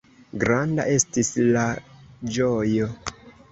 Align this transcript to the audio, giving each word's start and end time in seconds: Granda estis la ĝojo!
Granda 0.43 0.85
estis 0.93 1.29
la 1.57 1.67
ĝojo! 2.39 2.91